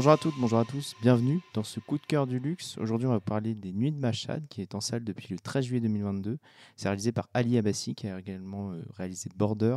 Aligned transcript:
Bonjour 0.00 0.12
à 0.12 0.16
toutes, 0.16 0.34
bonjour 0.38 0.58
à 0.58 0.64
tous, 0.64 0.96
bienvenue 1.02 1.42
dans 1.52 1.62
ce 1.62 1.78
coup 1.78 1.98
de 1.98 2.06
cœur 2.06 2.26
du 2.26 2.38
luxe. 2.38 2.78
Aujourd'hui, 2.78 3.06
on 3.06 3.10
va 3.10 3.20
parler 3.20 3.54
des 3.54 3.70
Nuits 3.70 3.92
de 3.92 3.98
Machad 3.98 4.48
qui 4.48 4.62
est 4.62 4.74
en 4.74 4.80
salle 4.80 5.04
depuis 5.04 5.28
le 5.28 5.38
13 5.38 5.66
juillet 5.66 5.80
2022. 5.82 6.38
C'est 6.74 6.88
réalisé 6.88 7.12
par 7.12 7.28
Ali 7.34 7.58
Abassi 7.58 7.94
qui 7.94 8.08
a 8.08 8.18
également 8.18 8.72
euh, 8.72 8.82
réalisé 8.96 9.28
Border 9.36 9.76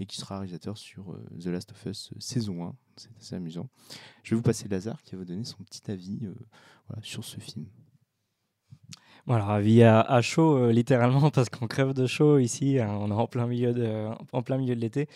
et 0.00 0.06
qui 0.06 0.16
sera 0.16 0.40
réalisateur 0.40 0.76
sur 0.76 1.12
euh, 1.12 1.24
The 1.40 1.46
Last 1.46 1.70
of 1.70 1.86
Us 1.86 2.10
euh, 2.10 2.16
saison 2.18 2.64
1. 2.64 2.74
C'est 2.96 3.10
assez 3.20 3.36
amusant. 3.36 3.68
Je 4.24 4.30
vais 4.30 4.36
vous 4.38 4.42
passer 4.42 4.66
Lazare 4.66 5.00
qui 5.04 5.12
va 5.12 5.18
vous 5.18 5.24
donner 5.24 5.44
son 5.44 5.62
petit 5.62 5.88
avis 5.88 6.28
sur 7.02 7.22
ce 7.22 7.38
film. 7.38 7.66
Voilà, 9.30 9.46
avis 9.46 9.84
à, 9.84 10.20
chaud, 10.22 10.70
littéralement, 10.72 11.30
parce 11.30 11.48
qu'on 11.48 11.68
crève 11.68 11.92
de 11.92 12.04
chaud 12.08 12.38
ici. 12.38 12.80
Hein, 12.80 12.88
on 13.00 13.12
est 13.12 13.14
en 13.14 13.28
plein 13.28 13.46
milieu 13.46 13.72
de, 13.72 14.08
en 14.32 14.42
plein 14.42 14.58
milieu 14.58 14.74
de 14.74 14.80
l'été. 14.80 15.08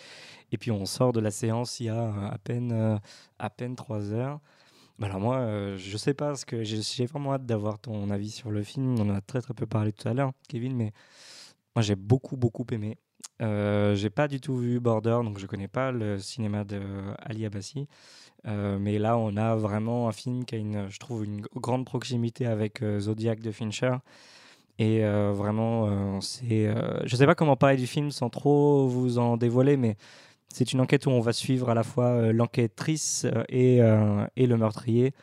Et 0.53 0.57
puis 0.57 0.71
on 0.71 0.85
sort 0.85 1.11
de 1.11 1.19
la 1.19 1.31
séance 1.31 1.81
il 1.81 1.87
y 1.87 1.89
a 1.89 2.01
euh, 2.01 2.29
à 2.29 2.37
peine, 2.37 2.71
euh, 2.71 2.97
à 3.39 3.49
peine 3.49 3.75
3 3.75 4.13
heures. 4.13 4.39
Bah, 4.99 5.07
alors 5.07 5.19
moi, 5.19 5.37
euh, 5.39 5.77
je 5.77 5.97
sais 5.97 6.13
pas, 6.13 6.33
que 6.47 6.63
j'ai 6.63 7.05
vraiment 7.07 7.33
hâte 7.33 7.45
d'avoir 7.45 7.77
ton 7.77 8.09
avis 8.09 8.31
sur 8.31 8.51
le 8.51 8.63
film. 8.63 8.95
On 8.99 9.09
en 9.09 9.15
a 9.15 9.19
très 9.19 9.41
très 9.41 9.53
peu 9.53 9.65
parlé 9.65 9.91
tout 9.91 10.07
à 10.07 10.13
l'heure, 10.13 10.31
Kevin, 10.47 10.75
mais 10.77 10.93
moi 11.75 11.83
j'ai 11.83 11.95
beaucoup 11.95 12.37
beaucoup 12.37 12.65
aimé. 12.71 12.97
Euh, 13.41 13.95
j'ai 13.95 14.09
pas 14.09 14.27
du 14.27 14.39
tout 14.39 14.57
vu 14.57 14.79
Border, 14.79 15.19
donc 15.23 15.39
je 15.39 15.45
connais 15.45 15.67
pas 15.67 15.91
le 15.91 16.19
cinéma 16.19 16.63
de 16.63 16.81
Ali 17.19 17.45
Abassi. 17.45 17.87
mais 18.45 18.99
là, 18.99 19.17
on 19.17 19.35
a 19.37 19.55
vraiment 19.55 20.07
un 20.07 20.11
film 20.11 20.45
qui 20.45 20.55
a, 20.55 20.57
une, 20.57 20.89
je 20.89 20.99
trouve, 20.99 21.25
une 21.25 21.41
grande 21.55 21.85
proximité 21.85 22.45
avec 22.45 22.83
Zodiac 22.99 23.39
de 23.41 23.51
Fincher. 23.51 23.95
Et 24.77 25.03
vraiment, 25.03 26.19
c'est, 26.21 26.73
je 27.05 27.15
sais 27.15 27.25
pas 27.25 27.35
comment 27.35 27.55
parler 27.55 27.77
du 27.77 27.87
film 27.87 28.11
sans 28.11 28.29
trop 28.29 28.87
vous 28.87 29.17
en 29.17 29.37
dévoiler, 29.37 29.77
mais 29.77 29.97
c'est 30.55 30.71
une 30.71 30.79
enquête 30.79 31.05
où 31.05 31.09
on 31.09 31.19
va 31.19 31.33
suivre 31.33 31.69
à 31.69 31.73
la 31.73 31.83
fois 31.83 32.05
euh, 32.05 32.31
l'enquêtrice 32.31 33.25
euh, 33.25 33.43
et, 33.49 33.81
euh, 33.81 34.25
et, 34.37 34.47
le 34.47 34.55
meurtrier. 34.55 35.13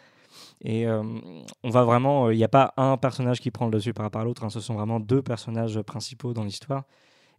Et 0.63 0.87
on 0.87 1.71
va 1.71 1.83
vraiment, 1.83 2.31
il 2.31 2.37
n'y 2.37 2.45
a 2.45 2.49
pas 2.49 2.73
un 2.77 2.97
personnage 2.97 3.41
qui 3.41 3.51
prend 3.51 3.65
le 3.65 3.73
dessus 3.73 3.93
par 3.93 4.05
rapport 4.05 4.21
à 4.21 4.25
l'autre, 4.25 4.45
hein. 4.45 4.51
ce 4.51 4.61
sont 4.61 4.75
vraiment 4.75 5.01
deux 5.01 5.21
personnages 5.21 5.81
principaux 5.83 6.35
dans 6.35 6.45
l'histoire. 6.45 6.85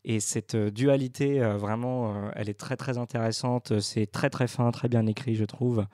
Et 0.05 0.19
cette 0.19 0.55
dualité, 0.55 1.39
vraiment, 1.39 2.31
elle 2.35 2.49
est 2.49 2.59
très 2.59 2.75
très 2.75 2.97
intéressante. 2.97 3.79
C'est 3.79 4.05
très 4.05 4.29
très 4.29 4.47
fin, 4.47 4.69
très 4.71 4.89
bien 4.89 5.05
écrit, 5.07 5.35
je 5.35 5.45
trouve. 5.45 5.85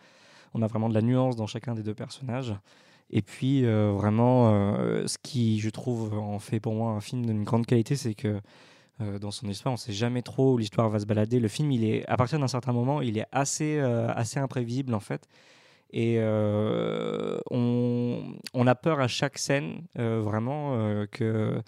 On 0.54 0.62
a 0.64 0.68
vraiment 0.68 0.90
de 0.90 0.96
la 0.96 1.02
nuance 1.02 1.36
dans 1.36 1.46
chacun 1.46 1.76
des 1.76 1.84
deux 1.84 1.94
personnages. 1.94 2.56
Et 3.12 3.22
puis, 3.22 3.64
vraiment, 3.66 4.76
ce 5.06 5.18
qui, 5.22 5.60
je 5.60 5.70
trouve, 5.70 6.18
en 6.18 6.40
fait 6.40 6.60
pour 6.60 6.74
moi 6.74 6.92
un 6.92 7.02
film 7.02 7.26
d'une 7.26 7.44
grande 7.44 7.68
qualité, 7.68 7.96
c'est 7.96 8.16
que 8.16 8.42
euh, 9.02 9.18
dans 9.18 9.32
son 9.32 9.48
histoire. 9.48 9.72
On 9.72 9.76
ne 9.76 9.80
sait 9.80 9.94
jamais 9.94 10.22
trop 10.22 10.54
où 10.54 10.58
l'histoire 10.58 10.90
va 10.90 11.00
se 11.00 11.06
balader. 11.06 11.40
Le 11.40 11.48
film, 11.48 11.72
il 11.72 11.86
est, 11.86 12.06
à 12.10 12.18
partir 12.18 12.38
d'un 12.38 12.50
certain 12.50 12.74
moment, 12.74 13.02
il 13.02 13.18
est 13.18 13.26
assez, 13.32 13.78
euh, 13.80 14.10
assez 14.14 14.40
imprévisible 14.42 14.94
en 14.94 15.00
fait. 15.00 15.26
Et 15.92 16.16
euh, 16.20 17.40
on, 17.50 18.68
a 18.68 18.76
peur 18.76 19.00
à 19.00 19.08
chaque 19.08 19.38
scène, 19.38 19.86
vraiment, 19.96 21.06
que, 21.12 21.62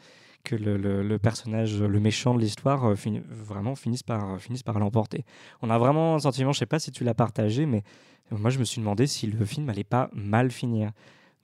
que 0.43 0.55
le, 0.55 0.77
le, 0.77 1.19
personnage, 1.19 1.81
le 1.81 1.99
méchant 1.99 2.33
de 2.33 2.39
l'histoire, 2.39 2.93
vraiment 3.29 3.75
finisse 3.75 4.03
par, 4.03 4.39
finisse 4.39 4.63
par 4.63 4.79
l'emporter. 4.79 5.25
On 5.61 5.69
a 5.69 5.77
vraiment 5.77 6.15
un 6.15 6.19
sentiment, 6.19 6.51
je 6.51 6.57
ne 6.57 6.59
sais 6.59 6.65
pas 6.65 6.79
si 6.79 6.91
tu 6.91 7.03
l'as 7.03 7.13
partagé, 7.13 7.65
mais 7.65 7.83
moi 8.31 8.49
je 8.49 8.59
me 8.59 8.63
suis 8.63 8.79
demandé 8.79 9.07
si 9.07 9.27
le 9.27 9.45
film 9.45 9.69
allait 9.69 9.83
pas 9.83 10.09
mal 10.13 10.51
finir. 10.51 10.91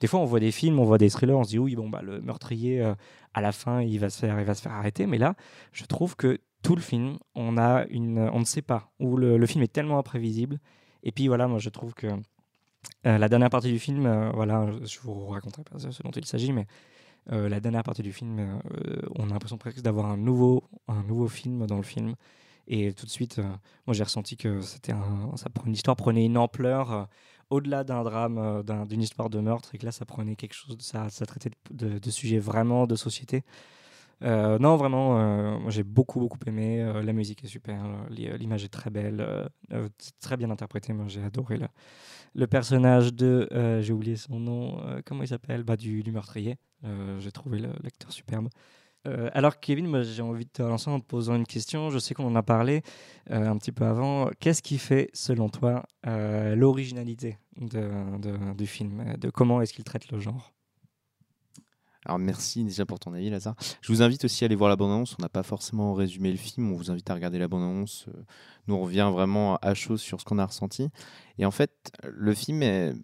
Des 0.00 0.06
fois, 0.06 0.20
on 0.20 0.24
voit 0.24 0.40
des 0.40 0.52
films, 0.52 0.78
on 0.78 0.84
voit 0.84 0.98
des 0.98 1.10
thrillers, 1.10 1.36
on 1.36 1.44
se 1.44 1.50
dit 1.50 1.58
oui, 1.58 1.74
bon, 1.74 1.88
bah, 1.88 2.02
le 2.02 2.20
meurtrier, 2.20 2.80
euh, 2.80 2.94
à 3.34 3.40
la 3.40 3.52
fin, 3.52 3.82
il 3.82 3.98
va, 3.98 4.10
se 4.10 4.20
faire, 4.20 4.38
il 4.38 4.46
va 4.46 4.54
se 4.54 4.62
faire 4.62 4.72
arrêter. 4.72 5.06
Mais 5.06 5.18
là, 5.18 5.34
je 5.72 5.84
trouve 5.84 6.14
que 6.14 6.40
tout 6.62 6.76
le 6.76 6.80
film, 6.80 7.18
on, 7.34 7.58
a 7.58 7.84
une, 7.88 8.18
on 8.32 8.40
ne 8.40 8.44
sait 8.44 8.62
pas, 8.62 8.90
où 9.00 9.16
le, 9.16 9.44
film 9.46 9.62
est 9.64 9.72
tellement 9.72 9.98
imprévisible. 9.98 10.60
Et 11.02 11.12
puis 11.12 11.28
voilà, 11.28 11.48
moi, 11.48 11.58
je 11.58 11.68
trouve 11.68 11.94
que 11.94 12.06
euh, 13.06 13.18
la 13.18 13.28
dernière 13.28 13.50
partie 13.50 13.72
du 13.72 13.78
film, 13.78 14.06
euh, 14.06 14.30
voilà, 14.30 14.70
je 14.84 15.00
vous 15.00 15.26
raconterai 15.26 15.64
pas 15.64 15.78
ce 15.78 16.02
dont 16.02 16.10
il 16.10 16.24
s'agit, 16.24 16.52
mais 16.52 16.66
la 17.28 17.60
dernière 17.60 17.82
partie 17.82 18.02
du 18.02 18.12
film, 18.12 18.60
on 19.16 19.24
a 19.24 19.32
l'impression 19.32 19.58
presque 19.58 19.80
d'avoir 19.82 20.06
un 20.06 20.16
nouveau, 20.16 20.64
un 20.88 21.02
nouveau 21.02 21.28
film 21.28 21.66
dans 21.66 21.76
le 21.76 21.82
film. 21.82 22.14
Et 22.66 22.92
tout 22.92 23.06
de 23.06 23.10
suite, 23.10 23.38
moi 23.86 23.94
j'ai 23.94 24.02
ressenti 24.02 24.36
que 24.36 24.60
c'était 24.60 24.92
un, 24.92 25.32
ça, 25.36 25.48
une 25.66 25.72
histoire 25.72 25.96
prenait 25.96 26.24
une 26.24 26.36
ampleur 26.38 27.08
au-delà 27.50 27.84
d'un 27.84 28.02
drame, 28.02 28.38
euh, 28.38 28.84
d'une 28.84 29.02
histoire 29.02 29.30
de 29.30 29.40
meurtre, 29.40 29.74
et 29.74 29.78
que 29.78 29.86
là, 29.86 29.92
ça 29.92 30.04
prenait 30.04 30.36
quelque 30.36 30.54
chose, 30.54 30.76
ça, 30.80 31.08
ça 31.10 31.26
traitait 31.26 31.50
de, 31.70 32.10
sujets 32.10 32.38
vraiment 32.38 32.86
de 32.86 32.96
société. 32.96 33.44
Euh, 34.22 34.58
non, 34.58 34.76
vraiment, 34.76 35.18
euh, 35.18 35.58
j'ai 35.68 35.84
beaucoup, 35.84 36.20
beaucoup 36.20 36.38
aimé. 36.46 36.82
la 37.02 37.12
musique 37.12 37.44
est 37.44 37.48
super, 37.48 37.82
l'image 38.10 38.64
est 38.64 38.68
très 38.68 38.90
belle, 38.90 39.48
très 40.20 40.36
bien 40.36 40.50
interprétée. 40.50 40.92
Moi 40.92 41.06
j'ai 41.08 41.22
adoré 41.22 41.56
le, 41.56 41.66
le, 42.34 42.46
personnage 42.46 43.14
de, 43.14 43.48
j'ai 43.80 43.92
oublié 43.92 44.16
son 44.16 44.40
nom, 44.40 44.80
comment 45.06 45.22
il 45.22 45.28
s'appelle? 45.28 45.62
Bah, 45.62 45.76
du, 45.76 46.02
meurtrier. 46.10 46.56
j'ai 47.18 47.32
trouvé 47.32 47.60
l'acteur 47.60 48.12
superbe. 48.12 48.48
Euh, 49.06 49.30
alors 49.32 49.60
Kevin, 49.60 50.02
j'ai 50.02 50.22
envie 50.22 50.44
de 50.44 50.50
te 50.50 50.62
lancer 50.62 50.90
en 50.90 51.00
te 51.00 51.06
posant 51.06 51.34
une 51.34 51.46
question. 51.46 51.90
Je 51.90 51.98
sais 51.98 52.14
qu'on 52.14 52.26
en 52.26 52.36
a 52.36 52.42
parlé 52.42 52.82
euh, 53.30 53.48
un 53.48 53.56
petit 53.56 53.72
peu 53.72 53.84
avant. 53.84 54.30
Qu'est-ce 54.40 54.62
qui 54.62 54.78
fait, 54.78 55.10
selon 55.14 55.48
toi, 55.48 55.84
euh, 56.06 56.54
l'originalité 56.56 57.38
du 57.56 58.66
film? 58.66 59.16
De 59.18 59.30
comment 59.30 59.62
est-ce 59.62 59.72
qu'il 59.72 59.84
traite 59.84 60.10
le 60.10 60.18
genre? 60.18 60.52
Alors 62.08 62.18
merci 62.18 62.64
déjà 62.64 62.86
pour 62.86 62.98
ton 62.98 63.12
avis 63.12 63.28
Lazare. 63.28 63.54
Je 63.82 63.92
vous 63.92 64.00
invite 64.00 64.24
aussi 64.24 64.42
à 64.42 64.46
aller 64.46 64.54
voir 64.54 64.70
la 64.70 64.76
bande-annonce. 64.76 65.14
On 65.18 65.22
n'a 65.22 65.28
pas 65.28 65.42
forcément 65.42 65.92
résumé 65.92 66.30
le 66.30 66.38
film. 66.38 66.72
On 66.72 66.76
vous 66.76 66.90
invite 66.90 67.10
à 67.10 67.14
regarder 67.14 67.38
la 67.38 67.48
bande-annonce. 67.48 68.06
Nous 68.66 68.74
on 68.74 68.80
revient 68.80 69.10
vraiment 69.12 69.56
à 69.56 69.74
chaud 69.74 69.98
sur 69.98 70.18
ce 70.18 70.24
qu'on 70.24 70.38
a 70.38 70.46
ressenti. 70.46 70.88
Et 71.38 71.44
en 71.44 71.50
fait, 71.50 71.92
le 72.02 72.32
film 72.32 72.62
est, 72.62 72.94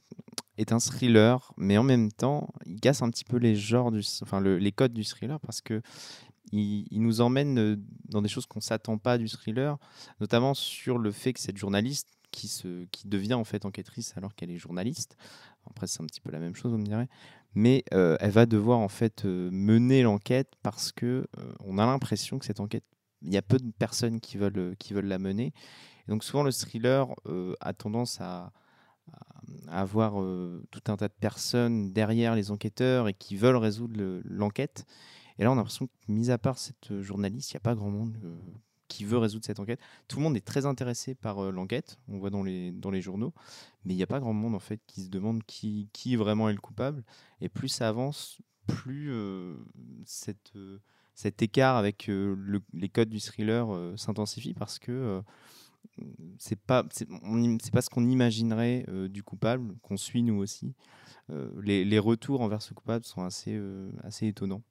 un 0.70 0.78
thriller, 0.78 1.52
mais 1.58 1.76
en 1.76 1.82
même 1.82 2.10
temps, 2.10 2.48
il 2.64 2.80
casse 2.80 3.02
un 3.02 3.10
petit 3.10 3.24
peu 3.24 3.36
les 3.36 3.54
genres, 3.54 3.92
du, 3.92 4.00
enfin 4.22 4.40
les 4.40 4.72
codes 4.72 4.94
du 4.94 5.04
thriller 5.04 5.38
parce 5.40 5.60
que 5.60 5.82
il, 6.52 7.02
nous 7.02 7.20
emmène 7.20 7.58
euh, 7.58 7.76
dans 8.06 8.22
des 8.22 8.28
choses 8.28 8.46
qu'on 8.46 8.60
s'attend 8.60 8.96
pas 8.96 9.18
du 9.18 9.28
thriller, 9.28 9.76
notamment 10.20 10.54
sur 10.54 10.98
le 10.98 11.10
fait 11.10 11.32
que 11.32 11.40
cette 11.40 11.56
journaliste 11.56 12.08
qui, 12.30 12.48
se, 12.48 12.84
qui 12.86 13.08
devient 13.08 13.34
en 13.34 13.44
fait 13.44 13.64
enquêtrice 13.64 14.14
alors 14.16 14.34
qu'elle 14.34 14.50
est 14.50 14.58
journaliste, 14.58 15.16
après 15.66 15.86
c'est 15.86 16.02
un 16.02 16.06
petit 16.06 16.20
peu 16.20 16.30
la 16.30 16.38
même 16.38 16.54
chose 16.54 16.72
on 16.72 16.78
me 16.78 16.84
dirait, 16.84 17.08
mais 17.54 17.84
euh, 17.92 18.16
elle 18.20 18.30
va 18.30 18.46
devoir 18.46 18.78
en 18.78 18.88
fait 18.88 19.24
euh, 19.24 19.50
mener 19.52 20.02
l'enquête 20.02 20.52
parce 20.62 20.92
que 20.92 21.26
on 21.60 21.78
a 21.78 21.86
l'impression 21.86 22.38
que 22.38 22.44
cette 22.44 22.60
enquête, 22.60 22.84
il 23.22 23.32
y 23.32 23.36
a 23.36 23.42
peu 23.42 23.58
de 23.58 23.70
personnes 23.78 24.20
qui 24.20 24.36
veulent, 24.36 24.76
qui 24.78 24.94
veulent 24.94 25.06
la 25.06 25.18
mener. 25.18 25.52
Et 26.06 26.10
donc 26.10 26.24
souvent 26.24 26.42
le 26.42 26.52
thriller 26.52 27.08
a 27.60 27.72
tendance 27.72 28.20
à, 28.20 28.52
avoir 29.68 30.20
euh, 30.20 30.62
tout 30.70 30.82
un 30.88 30.96
tas 30.96 31.08
de 31.08 31.14
personnes 31.14 31.92
derrière 31.92 32.34
les 32.34 32.50
enquêteurs 32.50 33.08
et 33.08 33.14
qui 33.14 33.36
veulent 33.36 33.56
résoudre 33.56 34.20
l'enquête. 34.24 34.84
et 35.38 35.44
là, 35.44 35.50
on 35.50 35.54
a 35.54 35.56
l'impression 35.56 35.86
que, 35.86 35.92
mis 36.08 36.30
à 36.30 36.38
part 36.38 36.58
cette 36.58 37.00
journaliste, 37.00 37.52
il 37.52 37.56
n'y 37.56 37.58
a 37.58 37.60
pas 37.60 37.74
grand 37.74 37.90
monde 37.90 38.16
euh, 38.24 38.36
qui 38.88 39.04
veut 39.04 39.18
résoudre 39.18 39.44
cette 39.44 39.60
enquête. 39.60 39.80
Tout 40.08 40.16
le 40.16 40.22
monde 40.22 40.36
est 40.36 40.44
très 40.44 40.66
intéressé 40.66 41.14
par 41.14 41.38
euh, 41.38 41.50
l'enquête, 41.50 41.98
on 42.08 42.18
voit 42.18 42.30
dans 42.30 42.42
les, 42.42 42.72
dans 42.72 42.90
les 42.90 43.00
journaux, 43.00 43.32
mais 43.84 43.94
il 43.94 43.96
n'y 43.96 44.02
a 44.02 44.06
pas 44.06 44.20
grand 44.20 44.32
monde 44.32 44.54
en 44.54 44.60
fait 44.60 44.80
qui 44.86 45.02
se 45.02 45.08
demande 45.08 45.42
qui, 45.44 45.88
vraiment 46.16 46.48
est 46.48 46.54
le 46.54 46.60
coupable. 46.60 47.04
Et 47.40 47.48
plus 47.48 47.68
ça 47.68 47.88
avance, 47.88 48.40
plus 48.66 49.12
cette, 50.06 50.52
cet 51.14 51.42
écart 51.42 51.76
avec 51.76 52.10
les 52.72 52.88
codes 52.88 53.10
du 53.10 53.20
thriller 53.20 53.66
s'intensifie 53.96 54.54
parce 54.54 54.78
que 54.78 55.22
c'est 56.38 56.58
pas 56.58 56.84
c'est 56.90 57.72
pas 57.72 57.82
ce 57.82 57.90
qu'on 57.90 58.08
imaginerait 58.08 58.84
euh, 58.88 59.08
du 59.08 59.22
coupable 59.22 59.74
qu'on 59.82 59.96
suit 59.96 60.22
nous 60.22 60.36
aussi 60.36 60.74
euh, 61.30 61.50
les, 61.62 61.84
les, 61.84 61.98
retours 61.98 62.40
envers 62.40 62.62
ce 62.62 62.74
coupable 62.74 63.04
sont 63.04 63.22
assez 63.22 63.54
euh, 63.54 63.90
assez 64.02 64.26
étonnants 64.26 64.62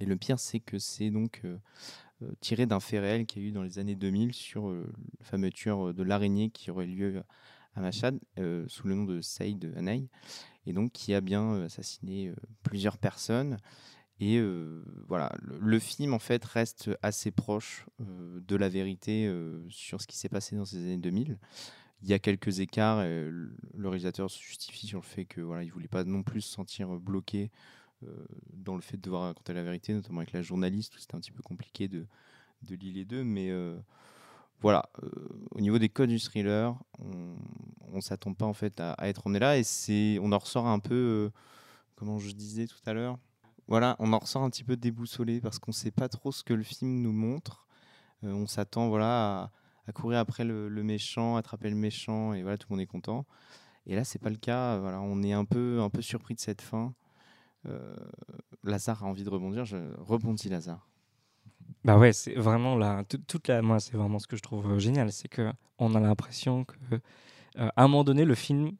et 0.00 0.04
le 0.06 0.16
pire 0.16 0.38
c'est 0.38 0.60
que 0.60 0.78
c'est 0.78 1.10
donc 1.10 1.42
tiré 2.40 2.66
d'un 2.66 2.80
fait 2.80 2.98
réel 2.98 3.26
qui 3.26 3.38
a 3.38 3.42
eu 3.42 3.52
dans 3.52 3.62
les 3.62 3.78
années 3.78 3.94
2000 3.94 4.32
sur 4.32 4.70
le 4.70 4.92
fameux 5.20 5.50
tueur 5.50 5.94
de 5.94 6.02
l'araignée 6.02 6.50
qui 6.50 6.70
aurait 6.70 6.86
lieu 6.86 7.22
à 7.74 7.80
Machad 7.80 8.18
sous 8.66 8.86
le 8.86 8.94
nom 8.94 9.04
de 9.04 9.20
Saïd 9.20 9.72
Hanay 9.76 10.08
et 10.66 10.72
donc 10.72 10.92
qui 10.92 11.14
a 11.14 11.20
bien 11.20 11.62
assassiné 11.62 12.32
plusieurs 12.62 12.98
personnes 12.98 13.58
et 14.22 14.38
euh, 14.38 14.84
voilà, 15.08 15.32
le, 15.42 15.78
film 15.80 16.14
en 16.14 16.20
fait 16.20 16.44
reste 16.44 16.90
assez 17.02 17.32
proche 17.32 17.86
euh, 18.00 18.40
de 18.46 18.54
la 18.54 18.68
vérité 18.68 19.26
euh, 19.26 19.66
sur 19.68 20.00
ce 20.00 20.06
qui 20.06 20.16
s'est 20.16 20.28
passé 20.28 20.54
dans 20.54 20.64
ces 20.64 20.76
années 20.76 20.96
2000. 20.96 21.38
Il 22.02 22.08
y 22.08 22.12
a 22.12 22.20
quelques 22.20 22.60
écarts. 22.60 23.02
Et 23.02 23.28
le 23.28 23.88
réalisateur 23.88 24.30
se 24.30 24.40
justifie 24.40 24.86
sur 24.86 25.00
le 25.00 25.04
fait 25.04 25.24
que 25.24 25.40
voilà, 25.40 25.64
il 25.64 25.72
voulait 25.72 25.88
pas 25.88 26.04
non 26.04 26.22
plus 26.22 26.40
se 26.40 26.52
sentir 26.52 26.88
bloqué 27.00 27.50
dans 28.52 28.74
le 28.74 28.80
fait 28.80 28.96
de 28.96 29.02
devoir 29.02 29.24
raconter 29.24 29.52
la 29.52 29.62
vérité, 29.62 29.94
notamment 29.94 30.20
avec 30.20 30.32
la 30.32 30.42
journaliste, 30.42 30.94
où 30.96 30.98
c'était 30.98 31.14
un 31.14 31.20
petit 31.20 31.32
peu 31.32 31.42
compliqué 31.42 31.88
de, 31.88 32.06
de 32.62 32.74
lier 32.76 32.92
les 32.92 33.04
deux. 33.04 33.24
Mais 33.24 33.50
voilà, 34.60 34.90
au 35.50 35.60
niveau 35.60 35.78
des 35.78 35.88
codes 35.88 36.10
du 36.10 36.20
thriller, 36.20 36.76
on, 36.98 37.36
ne 37.94 38.00
s'attend 38.00 38.32
pas 38.34 38.46
en 38.46 38.54
fait 38.54 38.80
à, 38.80 38.92
à 38.92 39.08
être 39.08 39.26
emmené 39.26 39.38
là, 39.38 39.58
et 39.58 40.18
on 40.20 40.32
en 40.32 40.38
ressort 40.38 40.66
un 40.66 40.78
peu, 40.78 41.30
comment 41.96 42.18
je 42.18 42.30
disais 42.32 42.66
tout 42.66 42.80
à 42.86 42.92
l'heure, 42.92 43.18
voilà, 43.68 43.96
on 44.00 44.12
en 44.12 44.18
ressort 44.18 44.42
un 44.42 44.50
petit 44.50 44.64
peu 44.64 44.76
déboussolé 44.76 45.40
parce 45.40 45.58
qu'on 45.58 45.70
ne 45.70 45.74
sait 45.74 45.90
pas 45.90 46.08
trop 46.08 46.32
ce 46.32 46.42
que 46.44 46.52
le 46.52 46.62
film 46.62 47.00
nous 47.00 47.12
montre. 47.12 47.66
Euh, 48.24 48.32
on 48.32 48.46
s'attend 48.46 48.88
voilà, 48.88 49.50
à, 49.86 49.92
courir 49.92 50.18
après 50.18 50.44
le, 50.44 50.68
méchant, 50.82 51.36
attraper 51.36 51.70
le 51.70 51.76
méchant, 51.76 52.34
et 52.34 52.42
voilà, 52.42 52.58
tout 52.58 52.66
le 52.70 52.76
monde 52.76 52.82
est 52.82 52.86
content. 52.86 53.24
Et 53.86 53.96
là, 53.96 54.04
c'est 54.04 54.18
pas 54.18 54.30
le 54.30 54.36
cas. 54.36 54.78
Voilà, 54.78 55.00
on 55.00 55.22
est 55.22 55.32
un 55.32 55.44
peu, 55.44 55.80
un 55.80 55.90
peu 55.90 56.02
surpris 56.02 56.34
de 56.34 56.40
cette 56.40 56.60
fin. 56.60 56.92
Lazare 58.64 59.04
a 59.04 59.06
envie 59.06 59.24
de 59.24 59.30
rebondir. 59.30 59.64
Je 59.64 59.76
rebondis, 59.98 60.48
Lazare. 60.48 60.88
Bah 61.84 61.98
ouais, 61.98 62.12
c'est 62.12 62.34
vraiment 62.34 62.76
là, 62.76 63.02
toute 63.04 63.48
la, 63.48 63.60
moi, 63.60 63.80
c'est 63.80 63.96
vraiment 63.96 64.18
ce 64.18 64.26
que 64.26 64.36
je 64.36 64.42
trouve 64.42 64.78
génial, 64.78 65.10
c'est 65.10 65.28
que 65.28 65.50
on 65.78 65.94
a 65.94 66.00
l'impression 66.00 66.64
que 66.64 66.76
à 67.56 67.72
un 67.76 67.88
moment 67.88 68.04
donné, 68.04 68.24
le 68.24 68.34
film 68.34 68.72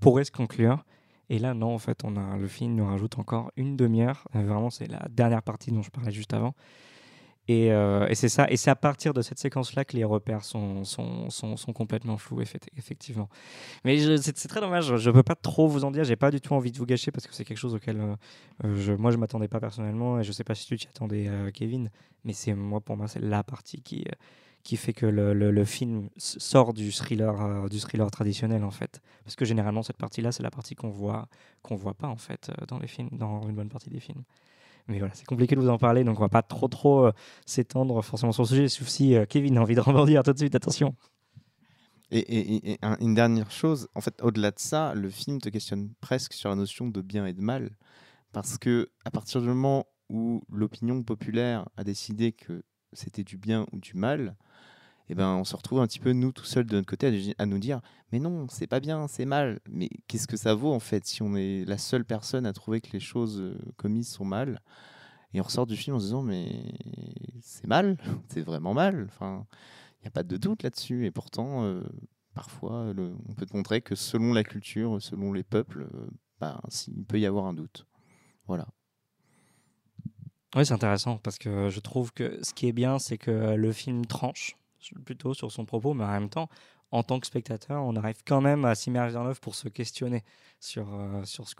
pourrait 0.00 0.24
se 0.24 0.30
conclure. 0.30 0.84
Et 1.28 1.38
là, 1.38 1.54
non, 1.54 1.74
en 1.74 1.78
fait, 1.78 2.04
on 2.04 2.16
a, 2.16 2.36
le 2.36 2.48
film 2.48 2.74
nous 2.74 2.86
rajoute 2.86 3.18
encore 3.18 3.52
une 3.56 3.76
demi-heure. 3.76 4.26
vraiment, 4.34 4.70
c'est 4.70 4.86
la 4.86 5.06
dernière 5.10 5.42
partie 5.42 5.70
dont 5.70 5.82
je 5.82 5.90
parlais 5.90 6.10
juste 6.10 6.34
avant. 6.34 6.54
Euh, 7.50 8.06
et, 8.08 8.14
c'est 8.14 8.28
ça. 8.28 8.46
Et 8.50 8.56
c'est 8.56 8.70
à 8.70 8.76
partir 8.76 9.14
de 9.14 9.22
cette 9.22 9.38
séquence-là 9.38 9.84
que 9.84 9.96
les 9.96 10.04
repères 10.04 10.44
sont, 10.44 10.84
sont, 10.84 11.28
sont, 11.30 11.72
complètement 11.72 12.16
flous, 12.16 12.40
effectivement. 12.40 13.28
Mais 13.84 14.18
c'est 14.18 14.48
très 14.48 14.60
dommage. 14.60 14.96
Je 14.96 15.10
ne 15.10 15.14
peux 15.14 15.22
pas 15.22 15.34
trop 15.34 15.68
vous 15.68 15.84
en 15.84 15.90
dire. 15.90 16.04
J'ai 16.04 16.16
pas 16.16 16.30
du 16.30 16.40
tout 16.40 16.54
envie 16.54 16.72
de 16.72 16.78
vous 16.78 16.86
gâcher 16.86 17.10
parce 17.10 17.26
que 17.26 17.34
c'est 17.34 17.44
quelque 17.44 17.58
chose 17.58 17.74
auquel 17.74 18.00
euh, 18.00 18.14
euh, 18.64 18.76
je, 18.80 18.92
moi 18.92 19.10
je 19.10 19.16
m'attendais 19.16 19.48
pas 19.48 19.60
personnellement 19.60 20.20
et 20.20 20.24
je 20.24 20.32
sais 20.32 20.44
pas 20.44 20.54
si 20.54 20.66
tu 20.66 20.76
t'y 20.76 20.88
attendais, 20.88 21.28
Kevin. 21.54 21.90
Mais 22.24 22.32
c'est 22.32 22.54
moi 22.54 22.80
pour 22.80 22.96
moi 22.96 23.08
c'est 23.08 23.20
la 23.20 23.42
partie 23.42 23.82
qui 23.82 24.04
qui 24.62 24.76
fait 24.76 24.92
que 24.92 25.06
le, 25.06 25.32
le, 25.32 25.64
film 25.64 26.10
sort 26.18 26.74
du 26.74 26.92
thriller 26.92 27.66
du 27.70 27.80
thriller 27.80 28.10
traditionnel 28.10 28.62
en 28.62 28.70
fait. 28.70 29.00
Parce 29.24 29.34
que 29.34 29.46
généralement 29.46 29.82
cette 29.82 29.96
partie-là 29.96 30.32
c'est 30.32 30.42
la 30.42 30.50
partie 30.50 30.74
qu'on 30.74 30.90
voit 30.90 31.28
qu'on 31.62 31.76
voit 31.76 31.94
pas 31.94 32.08
en 32.08 32.16
fait 32.16 32.50
dans 32.68 32.78
les 32.78 32.86
films, 32.86 33.08
dans 33.12 33.48
une 33.48 33.54
bonne 33.54 33.70
partie 33.70 33.88
des 33.88 34.00
films. 34.00 34.22
Mais 34.90 34.98
voilà, 34.98 35.14
c'est 35.14 35.24
compliqué 35.24 35.54
de 35.54 35.60
vous 35.60 35.68
en 35.68 35.78
parler, 35.78 36.02
donc 36.02 36.18
on 36.18 36.22
va 36.22 36.28
pas 36.28 36.42
trop 36.42 36.66
trop 36.66 37.06
euh, 37.06 37.12
s'étendre 37.46 38.02
forcément 38.02 38.32
sur 38.32 38.42
le 38.42 38.48
sujet, 38.48 38.68
sauf 38.68 38.88
si 38.88 39.14
euh, 39.14 39.24
Kevin 39.24 39.56
a 39.56 39.62
envie 39.62 39.76
de 39.76 39.80
rebondir 39.80 40.24
tout 40.24 40.32
de 40.32 40.38
suite, 40.38 40.56
attention. 40.56 40.96
Et, 42.10 42.76
une 42.98 43.14
dernière 43.14 43.52
chose, 43.52 43.88
en 43.94 44.00
fait, 44.00 44.20
au-delà 44.20 44.50
de 44.50 44.58
ça, 44.58 44.94
le 44.94 45.08
film 45.10 45.40
te 45.40 45.48
questionne 45.48 45.92
presque 46.00 46.32
sur 46.32 46.50
la 46.50 46.56
notion 46.56 46.88
de 46.88 47.00
bien 47.02 47.24
et 47.24 47.32
de 47.32 47.40
mal, 47.40 47.70
parce 48.32 48.58
que 48.58 48.90
à 49.04 49.12
partir 49.12 49.40
du 49.40 49.46
moment 49.46 49.86
où 50.08 50.42
l'opinion 50.50 51.04
populaire 51.04 51.68
a 51.76 51.84
décidé 51.84 52.32
que 52.32 52.64
c'était 52.92 53.22
du 53.22 53.36
bien 53.36 53.64
ou 53.70 53.78
du 53.78 53.94
mal, 53.94 54.36
eh 55.10 55.16
ben, 55.16 55.34
on 55.34 55.42
se 55.42 55.56
retrouve 55.56 55.80
un 55.80 55.88
petit 55.88 55.98
peu, 55.98 56.12
nous, 56.12 56.30
tout 56.30 56.44
seuls 56.44 56.66
de 56.66 56.76
notre 56.76 56.88
côté, 56.88 57.34
à, 57.36 57.46
nous 57.46 57.58
dire 57.58 57.80
Mais 58.12 58.20
non, 58.20 58.46
c'est 58.48 58.68
pas 58.68 58.78
bien, 58.78 59.08
c'est 59.08 59.24
mal. 59.24 59.58
Mais 59.68 59.90
qu'est-ce 60.06 60.28
que 60.28 60.36
ça 60.36 60.54
vaut, 60.54 60.72
en 60.72 60.78
fait, 60.78 61.04
si 61.04 61.20
on 61.20 61.34
est 61.34 61.64
la 61.64 61.78
seule 61.78 62.04
personne 62.04 62.46
à 62.46 62.52
trouver 62.52 62.80
que 62.80 62.92
les 62.92 63.00
choses 63.00 63.40
euh, 63.40 63.58
commises 63.76 64.08
sont 64.08 64.24
mal? 64.24 64.60
Et 65.34 65.40
on 65.40 65.42
ressort 65.42 65.66
du 65.66 65.76
film 65.76 65.96
en 65.96 65.98
se 65.98 66.04
disant 66.04 66.22
Mais 66.22 66.62
c'est 67.42 67.66
mal, 67.66 67.96
c'est 68.28 68.42
vraiment 68.42 68.72
mal. 68.72 69.06
Enfin, 69.08 69.46
il 69.98 70.02
n'y 70.02 70.08
a 70.08 70.12
pas 70.12 70.22
de 70.22 70.36
doute 70.36 70.62
là-dessus. 70.62 71.06
Et 71.06 71.10
pourtant, 71.10 71.64
euh, 71.64 71.82
parfois, 72.34 72.94
on 72.96 73.34
peut 73.34 73.46
montrer 73.52 73.80
que 73.80 73.96
selon 73.96 74.32
la 74.32 74.44
culture, 74.44 75.02
selon 75.02 75.32
les 75.32 75.42
peuples, 75.42 75.88
euh, 75.92 76.06
ben, 76.38 76.60
il 76.86 77.04
peut 77.04 77.18
y 77.18 77.26
avoir 77.26 77.46
un 77.46 77.54
doute. 77.54 77.84
Voilà. 78.46 78.68
Oui, 80.54 80.64
c'est 80.64 80.74
intéressant 80.74 81.18
parce 81.18 81.38
que 81.38 81.68
je 81.68 81.80
trouve 81.80 82.12
que 82.12 82.38
ce 82.44 82.54
qui 82.54 82.68
est 82.68 82.72
bien, 82.72 83.00
c'est 83.00 83.18
que 83.18 83.56
le 83.56 83.72
film 83.72 84.06
tranche 84.06 84.56
plutôt 85.04 85.34
sur 85.34 85.50
son 85.52 85.64
propos, 85.64 85.94
mais 85.94 86.04
en 86.04 86.10
même 86.10 86.28
temps, 86.28 86.48
en 86.92 87.02
tant 87.02 87.20
que 87.20 87.26
spectateur, 87.26 87.82
on 87.84 87.94
arrive 87.96 88.22
quand 88.26 88.40
même 88.40 88.64
à 88.64 88.74
s'immerger 88.74 89.14
dans 89.14 89.22
l'œuvre 89.22 89.40
pour 89.40 89.54
se 89.54 89.68
questionner 89.68 90.24
sur, 90.58 90.88
euh, 90.92 91.24
sur 91.24 91.48
ce 91.48 91.54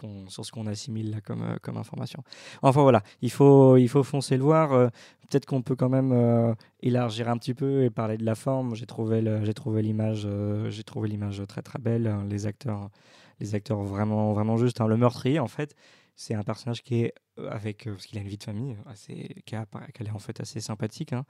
qu'on 0.51 0.67
assimile 0.67 1.11
là 1.11 1.21
comme, 1.21 1.43
euh, 1.43 1.57
comme 1.63 1.77
information. 1.77 2.23
Enfin 2.63 2.83
voilà, 2.83 3.03
il 3.23 3.31
faut, 3.31 3.77
il 3.77 3.89
faut 3.89 4.03
foncer 4.03 4.37
le 4.37 4.43
voir. 4.43 4.73
Euh, 4.73 4.89
peut-être 5.29 5.47
qu'on 5.47 5.63
peut 5.63 5.77
quand 5.77 5.89
même 5.89 6.57
élargir 6.81 7.29
un 7.29 7.37
petit 7.37 7.55
peu 7.55 7.85
et 7.85 7.91
parler 7.91 8.17
de 8.17 8.25
la 8.25 8.35
forme. 8.35 8.75
J'ai 8.75 8.87
trouvé 8.87 9.23
l'image 9.83 10.27
très 11.49 11.63
très 11.63 11.79
belle. 11.79 12.07
Hein. 12.09 12.27
Les 12.29 12.47
acteurs 12.47 12.91
les 13.39 13.55
acteurs 13.55 13.83
vraiment 13.83 14.33
vraiment 14.33 14.57
justes. 14.57 14.81
Hein. 14.81 14.89
Le 14.89 14.97
meurtrier 14.97 15.39
en 15.39 15.47
fait, 15.47 15.77
c'est 16.17 16.35
un 16.35 16.43
personnage 16.43 16.83
qui 16.83 17.05
est 17.05 17.15
avec 17.49 17.85
parce 17.85 18.07
qu'il 18.07 18.19
a 18.19 18.23
une 18.23 18.29
vie 18.29 18.37
de 18.37 18.43
famille 18.43 18.77
assez 18.87 19.43
qui, 19.47 19.55
a, 19.55 19.67
qui 19.95 20.03
est 20.03 20.11
en 20.11 20.19
fait 20.19 20.41
assez 20.41 20.61
sympathique. 20.61 21.13
Hein. 21.13 21.25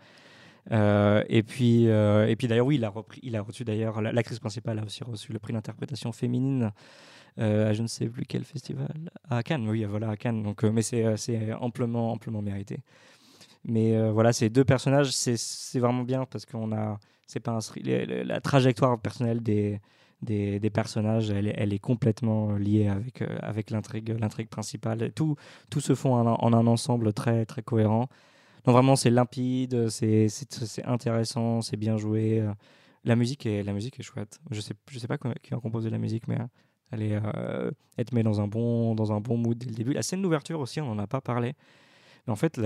Euh, 0.73 1.25
et 1.29 1.43
puis, 1.43 1.89
euh, 1.89 2.29
et 2.29 2.37
puis 2.37 2.49
d'ailleurs, 2.49 2.67
oui, 2.67 2.77
il 3.23 3.37
a, 3.37 3.43
reçu 3.43 3.65
d'ailleurs, 3.65 4.01
l'actrice 4.01 4.39
principale 4.39 4.79
a 4.79 4.85
aussi 4.85 5.03
reçu 5.05 5.33
le 5.33 5.39
prix 5.39 5.53
d'interprétation 5.53 6.13
féminine 6.13 6.73
euh, 7.39 7.71
à 7.71 7.73
je 7.73 7.83
ne 7.83 7.87
sais 7.87 8.07
plus 8.07 8.25
quel 8.27 8.45
festival, 8.45 9.11
à 9.29 9.43
Cannes, 9.43 9.69
oui, 9.69 9.85
voilà, 9.85 10.11
à 10.11 10.17
Cannes. 10.17 10.43
Donc, 10.43 10.63
mais 10.65 10.83
c'est 10.83 11.53
amplement, 11.55 12.13
amplement 12.13 12.43
mérité. 12.43 12.81
Mais 13.65 14.11
voilà, 14.11 14.33
ces 14.33 14.49
deux 14.49 14.65
personnages, 14.65 15.11
c'est 15.13 15.79
vraiment 15.79 16.03
bien 16.03 16.25
parce 16.27 16.47
qu'on 16.47 16.73
a, 16.73 16.99
c'est 17.27 17.41
pas 17.41 17.59
la 17.77 18.41
trajectoire 18.41 18.99
personnelle 18.99 19.43
des, 19.43 19.81
des, 20.23 20.71
personnages, 20.71 21.31
elle, 21.31 21.53
elle, 21.57 21.73
est 21.73 21.79
complètement 21.79 22.53
liée 22.53 22.89
avec, 22.89 23.23
avec 23.41 23.71
l'intrigue, 23.71 24.17
l'intrigue 24.19 24.49
principale. 24.49 25.13
Tout, 25.13 25.37
tout 25.71 25.81
se 25.81 25.95
fond 25.95 26.15
en, 26.15 26.27
en, 26.27 26.53
un 26.53 26.67
ensemble 26.67 27.13
très, 27.13 27.45
très 27.45 27.63
cohérent. 27.63 28.09
Non, 28.67 28.73
vraiment, 28.73 28.97
c'est 28.97 29.11
limpide, 29.11 29.89
c'est 29.89 30.29
intéressant, 30.85 31.63
c'est 31.63 31.77
bien 31.77 31.97
joué. 31.97 32.41
Euh. 32.41 32.53
La 33.05 33.17
musique 33.17 33.47
est, 33.47 33.63
la 33.63 33.73
musique 33.73 33.99
est 33.99 34.03
chouette. 34.03 34.39
Je 34.51 34.61
sais, 34.61 34.75
je 34.91 34.99
sais 34.99 35.07
pas 35.09 35.17
qui 35.19 35.55
a 35.55 35.57
composé 35.59 35.89
la 35.89 35.99
musique, 35.99 36.29
mais 36.29 36.37
elle, 36.91 37.03
est, 37.03 37.15
euh, 37.15 37.71
elle 37.97 38.05
te 38.05 38.15
met 38.15 38.23
dans 38.23 38.41
un, 38.41 38.47
bon, 38.47 38.95
dans 38.95 39.13
un 39.13 39.21
bon 39.21 39.39
mood 39.39 39.57
dès 39.57 39.67
le 39.67 39.75
début. 39.75 39.93
La 39.95 40.03
scène 40.03 40.21
d'ouverture 40.21 40.61
aussi, 40.61 40.81
on 40.81 40.95
n'en 40.95 41.03
a 41.03 41.07
pas 41.07 41.23
parlé. 41.23 41.55
Mais 42.27 42.33
en 42.33 42.37
fait, 42.37 42.61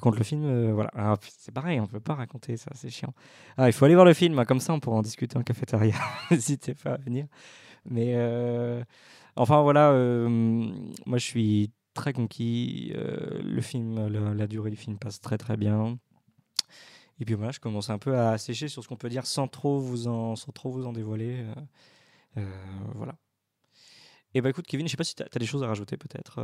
quand 0.00 0.16
le 0.16 0.24
film, 0.24 0.44
euh, 0.44 0.72
voilà, 0.72 0.90
ah, 0.94 1.16
c'est 1.36 1.52
pareil, 1.52 1.78
on 1.78 1.82
ne 1.82 1.88
peut 1.88 2.00
pas 2.00 2.14
raconter 2.14 2.56
ça, 2.56 2.70
c'est 2.74 2.88
chiant. 2.88 3.12
Ah, 3.58 3.68
il 3.68 3.74
faut 3.74 3.84
aller 3.84 3.94
voir 3.94 4.06
le 4.06 4.14
film, 4.14 4.42
comme 4.46 4.60
ça 4.60 4.72
on 4.72 4.80
pourra 4.80 4.96
en 4.96 5.02
discuter 5.02 5.36
en 5.36 5.42
cafétéria. 5.42 5.96
N'hésitez 6.30 6.74
pas 6.74 6.94
à 6.94 6.96
venir. 6.96 7.26
Mais 7.84 8.16
enfin 9.36 9.60
voilà, 9.60 9.92
moi 9.92 11.18
je 11.18 11.24
suis 11.24 11.70
très 11.94 12.12
conquis. 12.12 12.92
Euh, 12.94 13.40
le 13.42 13.60
film, 13.62 14.08
la, 14.08 14.46
durée 14.46 14.70
du 14.70 14.76
film 14.76 14.98
passe 14.98 15.20
très 15.20 15.38
très 15.38 15.56
bien. 15.56 15.98
Et 17.20 17.24
puis 17.24 17.34
voilà, 17.34 17.52
je 17.52 17.60
commence 17.60 17.90
un 17.90 17.98
peu 17.98 18.18
à 18.18 18.36
sécher 18.38 18.68
sur 18.68 18.82
ce 18.82 18.88
qu'on 18.88 18.96
peut 18.96 19.08
dire 19.08 19.24
sans 19.24 19.48
trop 19.48 19.78
vous 19.78 20.08
en, 20.08 20.36
sans 20.36 20.52
trop 20.52 20.70
vous 20.70 20.86
en 20.86 20.92
dévoiler. 20.92 21.38
Euh, 21.40 21.54
euh, 22.38 22.50
voilà. 22.94 23.14
Et 24.36 24.38
eh 24.38 24.40
ben 24.40 24.50
écoute 24.50 24.66
Kevin, 24.66 24.88
je 24.88 24.90
sais 24.90 24.96
pas 24.96 25.04
si 25.04 25.14
tu 25.14 25.22
as, 25.22 25.38
des 25.38 25.46
choses 25.46 25.62
à 25.62 25.68
rajouter 25.68 25.96
peut-être. 25.96 26.40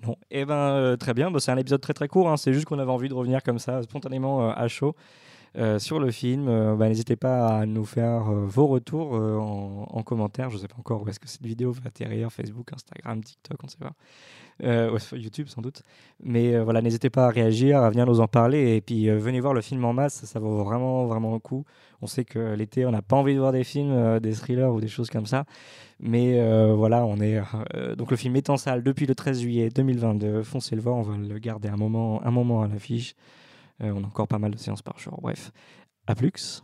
non. 0.00 0.16
Et 0.30 0.40
eh 0.40 0.44
ben 0.46 0.96
très 0.98 1.12
bien, 1.12 1.30
bah, 1.30 1.38
c'est 1.38 1.50
un 1.50 1.58
épisode 1.58 1.82
très 1.82 1.92
très 1.92 2.08
court, 2.08 2.30
hein. 2.30 2.38
c'est 2.38 2.54
juste 2.54 2.64
qu'on 2.64 2.78
avait 2.78 2.90
envie 2.90 3.10
de 3.10 3.14
revenir 3.14 3.42
comme 3.42 3.58
ça 3.58 3.82
spontanément 3.82 4.48
à 4.48 4.68
chaud. 4.68 4.96
Euh, 5.58 5.78
sur 5.78 5.98
le 5.98 6.10
film. 6.10 6.48
Euh, 6.48 6.76
bah, 6.76 6.88
n'hésitez 6.88 7.16
pas 7.16 7.60
à 7.60 7.66
nous 7.66 7.86
faire 7.86 8.30
euh, 8.30 8.44
vos 8.46 8.66
retours 8.66 9.12
en, 9.14 10.02
commentaire. 10.02 10.50
Je 10.50 10.56
ne 10.56 10.60
sais 10.60 10.68
pas 10.68 10.76
encore 10.78 11.02
où 11.02 11.08
est-ce 11.08 11.18
que 11.18 11.28
cette 11.28 11.44
vidéo 11.44 11.72
va 11.72 11.80
atterrir, 11.86 12.30
Facebook, 12.30 12.72
Instagram, 12.72 13.22
TikTok, 13.24 13.58
on 13.62 13.66
ne 13.66 13.70
sait 13.70 13.78
pas. 13.78 15.16
YouTube 15.16 15.48
sans 15.48 15.62
doute. 15.62 15.82
Mais 16.22 16.58
voilà, 16.60 16.80
n'hésitez 16.80 17.10
pas 17.10 17.26
à 17.26 17.30
réagir, 17.30 17.82
à 17.82 17.90
venir 17.90 18.06
nous 18.06 18.20
en 18.20 18.28
parler. 18.28 18.76
Et 18.76 18.80
puis 18.80 19.08
venez 19.08 19.40
voir 19.40 19.54
le 19.54 19.62
film 19.62 19.84
en 19.84 19.92
masse, 19.92 20.24
ça 20.24 20.38
vaut 20.38 20.62
vraiment, 20.62 21.06
vraiment 21.06 21.32
le 21.32 21.38
coup. 21.38 21.64
On 22.02 22.06
sait 22.06 22.24
que 22.24 22.54
l'été, 22.54 22.86
on 22.86 22.92
n'a 22.92 23.02
pas 23.02 23.16
envie 23.16 23.34
de 23.34 23.40
voir 23.40 23.52
des 23.52 23.64
films, 23.64 24.20
des 24.20 24.32
thrillers 24.32 24.72
ou 24.72 24.80
des 24.80 24.88
choses 24.88 25.10
comme 25.10 25.26
ça. 25.26 25.44
Mais 25.98 26.40
voilà, 26.72 27.04
on 27.04 27.20
est. 27.20 27.40
donc 27.96 28.10
le 28.10 28.16
film 28.16 28.36
est 28.36 28.48
en 28.48 28.56
salle 28.56 28.82
depuis 28.82 29.06
le 29.06 29.14
13 29.14 29.40
juillet 29.40 29.70
2022. 29.70 30.42
Foncez 30.42 30.76
le 30.76 30.82
voir, 30.82 30.96
on 30.96 31.02
va 31.02 31.16
le 31.16 31.38
garder 31.38 31.68
un 31.68 31.76
moment, 31.76 32.24
un 32.24 32.30
moment 32.30 32.62
à 32.62 32.68
l'affiche. 32.68 33.16
Euh, 33.82 33.92
on 33.92 34.02
a 34.02 34.06
encore 34.06 34.28
pas 34.28 34.38
mal 34.38 34.52
de 34.52 34.58
séances 34.58 34.82
par 34.82 34.98
jour. 34.98 35.18
Bref, 35.22 35.52
à 36.06 36.14
plus. 36.14 36.62